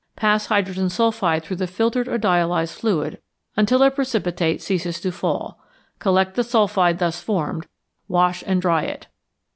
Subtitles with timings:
[0.15, 3.21] Pass hydrogen sulphide through the filtered or dialyzed fluid
[3.55, 5.59] until a precipitate ceases to fall;
[5.99, 7.67] collect the sulphide thus formed,
[8.07, 9.05] wash and dry it.